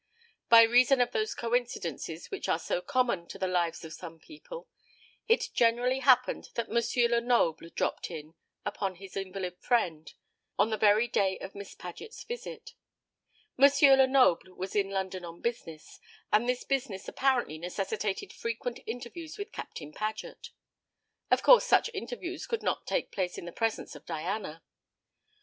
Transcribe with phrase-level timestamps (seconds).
[0.49, 4.67] By reason of those coincidences which are so common to the lives of some people,
[5.27, 7.11] it generally happened that M.
[7.11, 8.33] Lenoble dropped in
[8.65, 10.11] upon his invalid friend
[10.57, 12.73] on the very day of Miss Paget's visit.
[13.61, 13.69] M.
[13.79, 15.99] Lenoble was in London on business,
[16.33, 20.49] and this business apparently necessitated frequent interviews with Captain Paget.
[21.29, 24.63] Of course such interviews could not take place in the presence of Diana.